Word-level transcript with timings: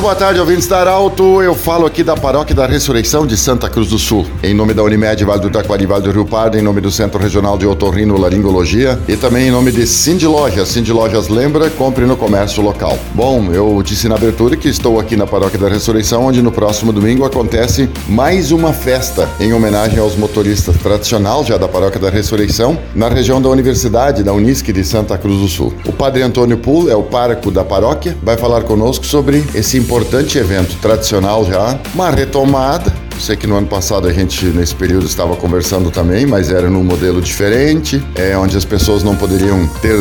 Muito 0.00 0.08
boa 0.08 0.16
tarde, 0.16 0.40
ouvintes 0.40 0.66
da 0.66 0.78
Arauto. 0.78 1.42
Eu 1.42 1.54
falo 1.54 1.84
aqui 1.84 2.02
da 2.02 2.16
Paróquia 2.16 2.54
da 2.54 2.66
Ressurreição 2.66 3.26
de 3.26 3.36
Santa 3.36 3.68
Cruz 3.68 3.90
do 3.90 3.98
Sul. 3.98 4.26
Em 4.42 4.54
nome 4.54 4.72
da 4.72 4.82
Unimed 4.82 5.22
Vale 5.26 5.42
do 5.42 5.50
Taquari, 5.50 5.84
Vale 5.84 6.04
do 6.04 6.10
Rio 6.10 6.24
Pardo, 6.24 6.56
em 6.56 6.62
nome 6.62 6.80
do 6.80 6.90
Centro 6.90 7.20
Regional 7.20 7.58
de 7.58 7.66
Otorrino 7.66 8.16
Laringologia 8.16 8.98
e 9.06 9.14
também 9.14 9.48
em 9.48 9.50
nome 9.50 9.70
de 9.70 9.86
Cindy 9.86 10.26
Lojas. 10.26 10.68
Cindy 10.68 10.90
Lojas 10.90 11.28
lembra, 11.28 11.68
compre 11.68 12.06
no 12.06 12.16
comércio 12.16 12.62
local. 12.62 12.98
Bom, 13.12 13.52
eu 13.52 13.82
disse 13.82 14.08
na 14.08 14.14
abertura 14.14 14.56
que 14.56 14.70
estou 14.70 14.98
aqui 14.98 15.16
na 15.16 15.26
Paróquia 15.26 15.58
da 15.58 15.68
Ressurreição, 15.68 16.24
onde 16.24 16.40
no 16.40 16.50
próximo 16.50 16.94
domingo 16.94 17.26
acontece 17.26 17.86
mais 18.08 18.52
uma 18.52 18.72
festa 18.72 19.28
em 19.38 19.52
homenagem 19.52 19.98
aos 19.98 20.16
motoristas 20.16 20.78
tradicional 20.78 21.44
já 21.44 21.58
da 21.58 21.68
Paróquia 21.68 22.00
da 22.00 22.08
Ressurreição, 22.08 22.78
na 22.94 23.10
região 23.10 23.40
da 23.40 23.50
Universidade, 23.50 24.22
da 24.22 24.32
Unisc 24.32 24.66
de 24.66 24.82
Santa 24.82 25.18
Cruz 25.18 25.42
do 25.42 25.48
Sul. 25.48 25.74
O 25.84 25.92
Padre 25.92 26.22
Antônio 26.22 26.56
Pool 26.56 26.88
é 26.88 26.96
o 26.96 27.02
pároco 27.02 27.50
da 27.50 27.62
paróquia, 27.62 28.16
vai 28.22 28.38
falar 28.38 28.62
conosco 28.62 29.04
sobre 29.04 29.44
esse 29.54 29.76
importante 29.90 30.38
evento 30.38 30.76
tradicional 30.76 31.44
já, 31.44 31.76
uma 31.92 32.10
retomada 32.10 32.92
Sei 33.20 33.36
que 33.36 33.46
no 33.46 33.54
ano 33.54 33.66
passado 33.66 34.08
a 34.08 34.12
gente, 34.12 34.46
nesse 34.46 34.74
período, 34.74 35.04
estava 35.04 35.36
conversando 35.36 35.90
também, 35.90 36.24
mas 36.24 36.50
era 36.50 36.70
num 36.70 36.82
modelo 36.82 37.20
diferente, 37.20 38.02
é, 38.14 38.34
onde 38.34 38.56
as 38.56 38.64
pessoas 38.64 39.02
não 39.02 39.14
poderiam 39.14 39.66
ter 39.82 39.94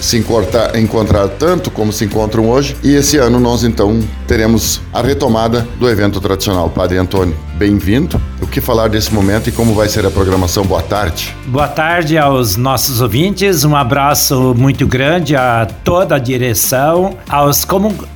se 0.00 0.16
encontrar, 0.16 0.74
encontrar 0.78 1.28
tanto 1.28 1.70
como 1.70 1.92
se 1.92 2.06
encontram 2.06 2.48
hoje. 2.48 2.74
E 2.82 2.94
esse 2.94 3.18
ano 3.18 3.38
nós, 3.38 3.62
então, 3.62 4.00
teremos 4.32 4.80
a 4.94 5.02
retomada 5.02 5.68
do 5.78 5.86
evento 5.86 6.18
tradicional. 6.18 6.70
Padre 6.70 6.96
Antônio, 6.96 7.36
bem-vindo. 7.58 8.18
O 8.40 8.46
que 8.46 8.62
falar 8.62 8.88
desse 8.88 9.12
momento 9.12 9.50
e 9.50 9.52
como 9.52 9.74
vai 9.74 9.90
ser 9.90 10.06
a 10.06 10.10
programação? 10.10 10.64
Boa 10.64 10.80
tarde. 10.80 11.36
Boa 11.44 11.68
tarde 11.68 12.16
aos 12.16 12.56
nossos 12.56 13.02
ouvintes. 13.02 13.62
Um 13.62 13.76
abraço 13.76 14.54
muito 14.56 14.86
grande 14.86 15.36
a 15.36 15.68
toda 15.84 16.14
a 16.14 16.18
direção, 16.18 17.14
aos 17.28 17.62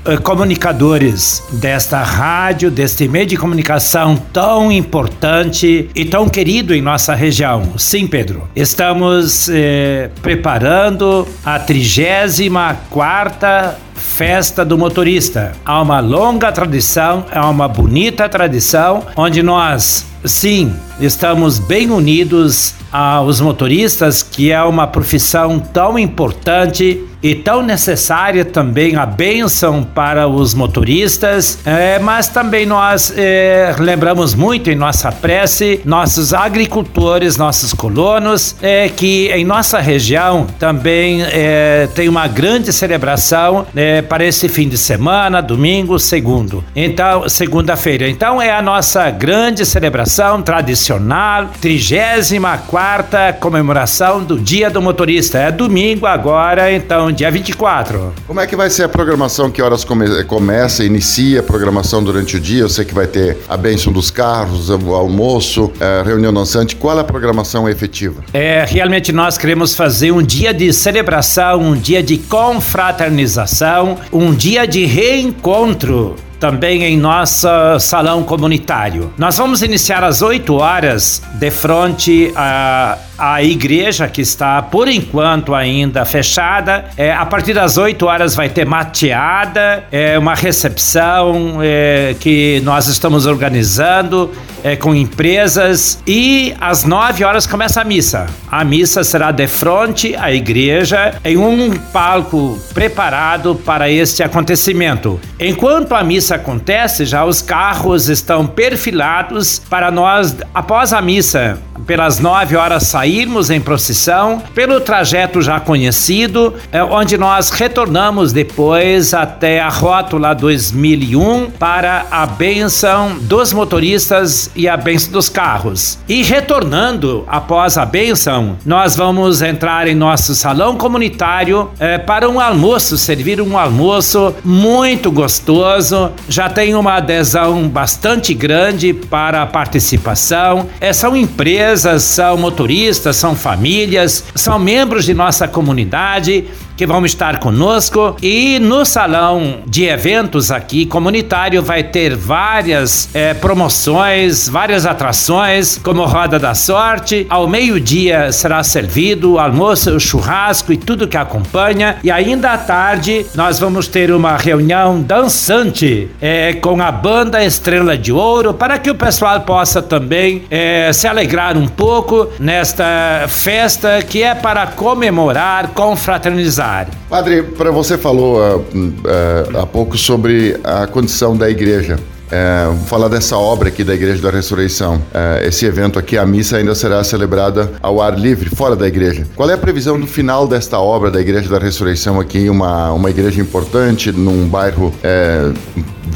eh, 0.07 0.17
comunicadores 0.17 1.43
desta 1.53 2.03
rádio, 2.03 2.71
deste 2.71 3.07
meio 3.07 3.27
de 3.27 3.37
comunicação 3.37 4.17
tão 4.33 4.73
importante 4.73 5.91
e 5.95 6.05
tão 6.07 6.31
querido 6.31 6.75
em 6.75 6.81
nossa 6.81 7.15
região. 7.15 7.75
Sim, 7.77 8.07
Pedro. 8.07 8.49
Estamos 8.57 9.51
eh, 9.51 10.09
preparando 10.23 11.29
a 11.45 11.59
34 11.59 12.87
quarta 12.89 13.86
Festa 13.97 14.65
do 14.65 14.79
Motorista. 14.79 15.53
Há 15.65 15.81
uma 15.81 16.01
longa 16.01 16.53
tradição, 16.53 17.25
é 17.31 17.41
uma 17.41 17.67
bonita 17.67 18.29
tradição, 18.29 19.03
onde 19.17 19.43
nós, 19.43 20.07
sim, 20.25 20.75
estamos 21.01 21.59
bem 21.59 21.91
unidos 21.91 22.75
aos 22.91 23.41
motoristas, 23.41 24.23
que 24.23 24.51
é 24.51 24.63
uma 24.63 24.87
profissão 24.87 25.59
tão 25.59 25.99
importante 25.99 27.05
e 27.23 27.35
tão 27.35 27.63
necessária 27.63 28.45
também 28.45 28.97
a 28.97 29.05
bênção 29.05 29.83
para 29.83 30.29
os 30.29 30.55
motoristas, 30.55 31.59
é, 31.65 31.99
mas 31.99 32.29
também 32.29 32.65
nós 32.65 33.13
é, 33.17 33.75
lembramos 33.79 34.35
muito 34.35 34.71
em 34.71 34.77
nossa 34.77 35.11
prece 35.11 35.81
nossos 35.85 36.33
agricultores, 36.33 37.37
nossos 37.37 37.73
colonos, 37.73 38.55
é, 38.63 38.89
que 38.89 39.29
em 39.33 39.45
nossa 39.45 39.81
região 39.81 40.47
também 40.59 41.23
é, 41.23 41.89
tem 41.95 42.09
uma 42.09 42.29
grande 42.29 42.73
celebração 42.73 43.67
é, 43.75 44.03
para 44.03 44.25
esse 44.25 44.49
fim 44.49 44.69
de 44.69 44.79
semana, 44.79 45.41
domingo, 45.41 45.99
segundo. 45.99 46.63
Então, 46.75 47.29
segunda-feira. 47.29 48.09
Então 48.09 48.41
é 48.41 48.53
a 48.53 48.63
nossa 48.63 49.11
grande 49.11 49.67
celebração 49.67 50.06
tradicional, 50.45 51.51
34 51.61 53.35
comemoração 53.41 54.23
do 54.23 54.39
Dia 54.39 54.71
do 54.71 54.81
Motorista. 54.81 55.39
É 55.39 55.51
domingo 55.51 56.07
agora, 56.07 56.73
então 56.73 57.11
dia 57.11 57.31
24. 57.31 58.13
Como 58.27 58.41
é 58.41 58.47
que 58.47 58.55
vai 58.55 58.71
ser 58.71 58.85
a 58.85 58.89
programação? 58.89 59.51
Que 59.51 59.61
horas 59.61 59.85
come 59.85 60.25
começa, 60.25 60.85
inicia 60.85 61.41
a 61.41 61.43
programação 61.43 62.03
durante 62.03 62.37
o 62.37 62.41
dia? 62.41 62.61
Eu 62.61 62.69
sei 62.69 62.85
que 62.85 62.95
vai 62.95 63.07
ter 63.07 63.39
a 63.49 63.57
bênção 63.57 63.93
dos 63.93 64.11
carros, 64.11 64.71
o 64.71 64.95
almoço, 64.95 65.73
a 65.81 66.05
reunião 66.05 66.33
dançante. 66.33 66.77
Qual 66.77 66.97
é 66.97 67.01
a 67.01 67.05
programação 67.05 67.69
efetiva? 67.69 68.23
É, 68.33 68.65
realmente 68.67 69.13
nós 69.13 69.37
queremos 69.37 69.75
fazer 69.75 70.13
um 70.13 70.23
dia 70.23 70.55
de 70.55 70.73
celebração, 70.73 71.61
um 71.61 71.75
dia 71.75 72.03
de 72.03 72.19
confraternização, 72.19 73.99
um 74.13 74.33
dia 74.33 74.67
de 74.67 74.85
reencontro 74.85 76.15
também 76.39 76.83
em 76.83 76.97
nosso 76.97 77.49
salão 77.81 78.23
comunitário. 78.23 79.13
Nós 79.17 79.39
vamos 79.39 79.63
iniciar 79.63 80.05
às 80.05 80.23
8 80.23 80.55
horas 80.55 81.23
de 81.35 81.51
frente 81.51 82.33
a 82.37 82.99
a 83.19 83.43
igreja 83.43 84.09
que 84.09 84.21
está 84.21 84.61
por 84.63 84.89
enquanto 84.89 85.55
ainda 85.55 86.05
fechada. 86.05 86.87
É, 86.97 87.13
a 87.13 87.25
partir 87.25 87.55
das 87.55 87.77
8 87.77 88.07
horas 88.07 88.35
vai 88.35 88.49
ter 88.49 88.67
mateada, 88.67 89.85
é 89.91 90.19
uma 90.19 90.35
recepção 90.35 91.59
é, 91.63 92.15
que 92.19 92.61
nós 92.65 92.87
estamos 92.89 93.27
organizando 93.27 94.31
é, 94.63 94.77
com 94.77 94.95
empresas 94.95 96.03
e 96.07 96.55
às 96.61 96.85
9 96.85 97.25
horas 97.25 97.47
começa 97.47 97.81
a 97.81 97.85
missa. 97.85 98.27
A 98.51 98.65
missa 98.65 99.05
será 99.05 99.31
de 99.31 99.47
frente 99.47 100.15
à 100.17 100.33
igreja 100.33 101.15
em 101.25 101.37
um 101.37 101.71
palco 101.93 102.59
preparado 102.75 103.55
para 103.55 103.89
este 103.89 104.23
acontecimento. 104.23 105.21
Enquanto 105.39 105.95
a 105.95 106.03
missa 106.03 106.35
acontece, 106.35 107.05
já 107.05 107.25
os 107.25 107.41
carros 107.41 108.09
estão 108.09 108.47
perfilados 108.47 109.61
para 109.71 109.91
nós, 109.91 110.37
após 110.55 110.93
a 110.93 111.01
missa, 111.01 111.59
pelas 111.87 112.19
9 112.19 112.57
horas 112.57 112.85
sairmos 113.07 113.51
em 113.51 113.61
procissão, 113.61 114.43
pelo 114.53 114.81
trajeto 114.81 115.41
já 115.41 115.61
conhecido, 115.61 116.53
é, 116.73 116.83
onde 116.83 117.17
nós 117.17 117.51
retornamos 117.51 118.33
depois 118.33 119.15
até 119.15 119.61
a 119.61 119.69
rótula 119.69 120.35
2001 120.35 121.53
para 121.53 122.07
a 122.11 122.27
benção 122.27 123.17
dos 123.21 123.53
motoristas 123.53 124.51
e 124.57 124.69
a 124.69 124.77
benção 124.77 125.13
dos 125.13 125.29
carros. 125.29 126.01
E 126.09 126.25
retornando 126.25 127.25
após 127.29 127.79
a 127.79 127.87
benção, 127.87 128.57
nós 128.67 128.97
vamos 128.97 129.41
entrar 129.41 129.87
em 129.87 129.95
nosso 129.95 130.35
salão 130.35 130.77
comunitário 130.77 131.71
é, 131.79 131.99
para 131.99 132.29
um 132.29 132.41
almoço, 132.41 132.99
servir 132.99 133.41
um 133.41 133.57
almoço 133.57 134.35
muito 134.45 135.13
gostoso. 135.13 136.11
Já 136.29 136.49
tem 136.49 136.75
uma 136.75 136.95
adesão 136.95 137.69
bastante 137.69 138.35
grande 138.35 138.93
para 138.93 139.43
a 139.43 139.47
participação. 139.47 140.67
É, 140.81 140.93
são 140.93 141.17
empresas, 141.17 142.03
são 142.03 142.37
motoristas, 142.37 142.96
são 142.99 143.35
famílias, 143.35 144.25
são 144.35 144.59
membros 144.59 145.05
de 145.05 145.15
nossa 145.15 145.47
comunidade 145.49 146.45
que 146.77 146.87
vão 146.87 147.05
estar 147.07 147.39
conosco 147.39 148.17
e 148.23 148.59
no 148.59 148.85
salão 148.85 149.61
de 149.67 149.87
eventos 149.87 150.51
aqui 150.51 150.85
comunitário 150.85 151.63
vai 151.63 151.83
ter 151.83 152.15
várias 152.15 153.09
é, 153.15 153.33
promoções, 153.33 154.49
várias 154.49 154.85
atrações, 154.85 155.79
como 155.79 156.05
Roda 156.05 156.39
da 156.39 156.55
Sorte. 156.55 157.27
Ao 157.31 157.49
meio-dia 157.49 158.31
será 158.31 158.63
servido 158.63 159.39
almoço, 159.39 159.99
churrasco 159.99 160.73
e 160.73 160.77
tudo 160.77 161.09
que 161.09 161.17
acompanha. 161.17 161.97
E 162.05 162.11
ainda 162.11 162.53
à 162.53 162.59
tarde 162.59 163.25
nós 163.35 163.59
vamos 163.59 163.89
ter 163.89 164.11
uma 164.11 164.37
reunião 164.37 165.01
dançante 165.01 166.11
é, 166.21 166.53
com 166.55 166.83
a 166.83 166.93
banda 166.93 167.43
Estrela 167.43 167.97
de 167.97 168.13
Ouro 168.13 168.53
para 168.53 168.79
que 168.79 168.91
o 168.91 168.95
pessoal 168.95 169.41
possa 169.41 169.81
também 169.81 170.43
é, 170.51 170.93
se 170.93 171.09
alegrar 171.09 171.57
um 171.57 171.69
pouco 171.69 172.29
nesta 172.39 173.25
festa 173.29 174.03
que 174.03 174.23
é 174.23 174.35
para 174.35 174.67
comemorar, 174.67 175.69
confraternizar 175.69 176.66
área. 176.67 176.93
Padre, 177.09 177.43
para 177.43 177.71
você 177.71 177.97
falou 177.97 178.39
uh, 178.39 178.59
uh, 178.59 179.59
há 179.61 179.67
pouco 179.67 179.97
sobre 179.97 180.59
a 180.65 180.87
condição 180.87 181.37
da 181.37 181.49
igreja. 181.49 181.99
É, 182.31 182.67
vamos 182.67 182.89
falar 182.89 183.09
dessa 183.09 183.37
obra 183.37 183.69
aqui 183.69 183.85
da 183.85 183.95
Igreja 183.95 184.21
da 184.23 184.31
Ressurreição. 184.31 185.01
É, 185.13 185.47
esse 185.47 185.65
evento 185.65 185.99
aqui, 185.99 186.19
a 186.19 186.27
missa 186.27 186.57
ainda 186.57 186.75
será 186.75 187.03
celebrada 187.05 187.73
ao 187.83 188.01
ar 188.01 188.19
livre, 188.19 188.51
fora 188.51 188.75
da 188.75 188.87
igreja. 188.87 189.27
Qual 189.35 189.49
é 189.49 189.55
a 189.55 189.59
previsão 189.59 189.99
do 189.99 190.07
final 190.07 190.47
desta 190.47 190.79
obra 190.79 191.11
da 191.11 191.21
Igreja 191.21 191.49
da 191.49 191.59
Ressurreição 191.59 192.21
aqui, 192.21 192.49
uma, 192.49 192.93
uma 192.93 193.11
igreja 193.11 193.41
importante, 193.41 194.11
num 194.13 194.49
bairro 194.49 194.93
é, 195.03 195.53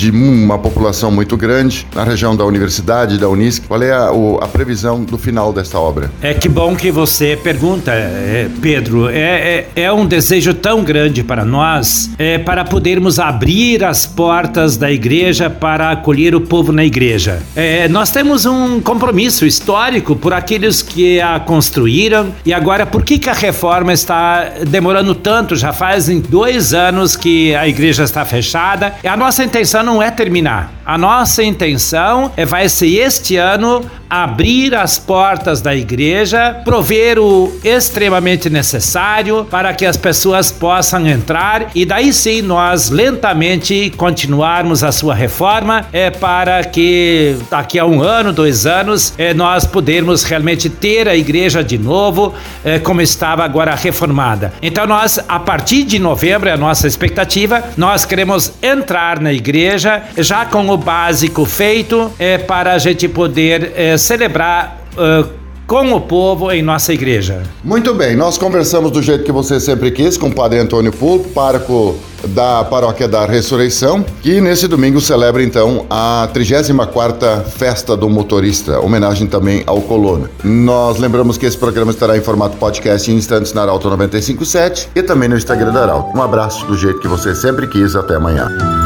de 0.01 0.11
uma 0.11 0.59
população 0.59 1.11
muito 1.11 1.37
grande 1.37 1.87
na 1.95 2.05
região 2.05 2.35
da 2.35 2.45
universidade, 2.45 3.19
da 3.19 3.29
Unisc. 3.29 3.67
Qual 3.67 3.83
é 3.83 3.93
a, 3.93 4.13
o, 4.13 4.39
a 4.41 4.49
previsão 4.49 5.05
do 5.05 5.19
final 5.19 5.53
desta 5.53 5.79
obra? 5.79 6.11
É 6.23 6.33
que 6.33 6.49
bom 6.49 6.75
que 6.75 6.91
você 6.91 7.37
pergunta, 7.37 7.93
é, 7.93 8.49
Pedro. 8.63 9.09
É, 9.09 9.15
é, 9.15 9.69
é, 9.77 9.93
um 9.93 10.07
desejo 10.07 10.55
tão 10.55 10.83
grande 10.83 11.23
para 11.23 11.45
nós 11.45 12.11
é, 12.19 12.39
para 12.39 12.65
podermos 12.65 13.19
abrir 13.19 13.85
as 13.85 14.07
portas 14.07 14.77
da 14.77 14.91
igreja 14.91 15.51
para 15.51 15.95
acolher 16.01 16.35
o 16.35 16.41
povo 16.41 16.73
na 16.73 16.85
igreja. 16.85 17.43
É, 17.55 17.87
nós 17.89 18.11
temos 18.11 18.47
um 18.47 18.81
compromisso 18.81 19.45
histórico 19.45 20.17
por 20.17 20.33
aqueles 20.33 20.83
que 20.83 21.21
a 21.21 21.39
construíram 21.39 22.35
e 22.45 22.53
agora 22.53 22.87
por 22.87 23.05
que, 23.05 23.19
que 23.19 23.29
a 23.29 23.35
reforma 23.35 23.93
está 23.93 24.51
demorando 24.67 25.15
tanto? 25.15 25.55
Já 25.55 25.73
fazem 25.73 26.21
dois 26.21 26.73
anos 26.73 27.17
que 27.17 27.55
a 27.55 27.69
igreja 27.69 28.03
está 28.03 28.25
fechada. 28.25 28.95
A 29.05 29.17
nossa 29.17 29.45
intenção 29.45 29.83
não 29.83 30.03
é 30.03 30.11
terminar. 30.11 30.80
A 30.91 30.99
nossa 30.99 31.45
intenção 31.45 32.33
é 32.37 32.45
vai 32.45 32.69
ser 32.69 32.89
este 32.89 33.37
ano 33.37 33.89
abrir 34.11 34.75
as 34.75 34.99
portas 34.99 35.61
da 35.61 35.73
igreja, 35.73 36.63
prover 36.65 37.17
o 37.17 37.57
extremamente 37.63 38.51
necessário 38.51 39.47
para 39.49 39.73
que 39.73 39.87
as 39.87 39.97
pessoas 39.97 40.51
possam 40.51 41.07
entrar 41.07 41.71
e 41.77 41.87
daí 41.87 42.13
sim 42.13 42.43
nós 42.43 42.91
lentamente 42.91 43.93
continuarmos 43.97 44.83
a 44.83 44.91
sua 44.91 45.15
reforma 45.15 45.87
é 45.93 46.11
para 46.11 46.65
que 46.65 47.37
daqui 47.49 47.79
a 47.79 47.87
um 47.87 48.03
ano, 48.03 48.33
dois 48.33 48.67
anos, 48.67 49.15
é, 49.17 49.33
nós 49.33 49.65
podermos 49.65 50.25
realmente 50.25 50.69
ter 50.69 51.09
a 51.09 51.15
igreja 51.15 51.63
de 51.63 51.79
novo 51.79 52.35
é, 52.65 52.81
como 52.81 53.01
estava 53.01 53.45
agora 53.45 53.77
reformada. 53.77 54.53
Então 54.61 54.89
nós, 54.89 55.21
a 55.29 55.39
partir 55.39 55.85
de 55.85 56.01
novembro, 56.01 56.49
é 56.49 56.53
a 56.53 56.57
nossa 56.57 56.89
expectativa, 56.89 57.63
nós 57.77 58.05
queremos 58.05 58.55
entrar 58.61 59.21
na 59.21 59.33
igreja 59.33 60.03
já 60.19 60.45
com 60.45 60.69
o 60.69 60.80
básico 60.81 61.45
feito 61.45 62.11
é, 62.19 62.39
para 62.39 62.73
a 62.73 62.79
gente 62.79 63.07
poder 63.09 63.73
é, 63.77 63.97
celebrar 63.97 64.81
uh, 64.95 65.41
com 65.71 65.93
o 65.93 66.01
povo 66.01 66.51
em 66.51 66.63
nossa 66.63 66.93
igreja. 66.93 67.45
Muito 67.63 67.95
bem, 67.95 68.17
nós 68.17 68.37
conversamos 68.37 68.91
do 68.91 69.01
jeito 69.01 69.23
que 69.23 69.31
você 69.31 69.61
sempre 69.61 69.93
quis 69.93 70.17
com 70.17 70.27
o 70.27 70.35
Padre 70.35 70.59
Antônio 70.59 70.91
Pulpo, 70.91 71.29
pároco 71.29 71.97
da 72.27 72.65
Paróquia 72.65 73.07
da 73.07 73.25
Ressurreição, 73.25 74.05
que 74.21 74.41
nesse 74.41 74.67
domingo 74.67 75.01
celebra 75.01 75.45
então 75.45 75.87
a 75.89 76.29
34ª 76.35 77.45
Festa 77.45 77.97
do 77.97 78.11
Motorista, 78.11 78.81
homenagem 78.81 79.29
também 79.29 79.63
ao 79.65 79.81
Coluna. 79.81 80.29
Nós 80.43 80.99
lembramos 80.99 81.39
que 81.39 81.47
esse 81.47 81.57
programa 81.57 81.93
estará 81.93 82.17
em 82.17 82.21
formato 82.21 82.57
podcast 82.57 83.09
em 83.09 83.15
instantes 83.15 83.53
na 83.53 83.63
Arauto 83.63 83.89
957 83.89 84.89
e 84.97 85.03
também 85.05 85.29
no 85.29 85.37
Instagram 85.37 85.73
da 85.73 85.83
Arauto. 85.83 86.19
Um 86.19 86.23
abraço 86.23 86.67
do 86.67 86.77
jeito 86.77 86.99
que 86.99 87.07
você 87.07 87.33
sempre 87.33 87.69
quis, 87.69 87.95
até 87.95 88.17
amanhã. 88.17 88.80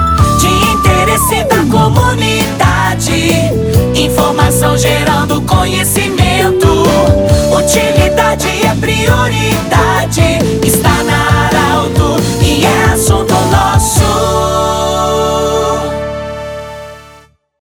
Comunidade 1.85 3.13
Informação 3.95 4.75
gerando 4.79 5.43
conhecimento. 5.43 6.14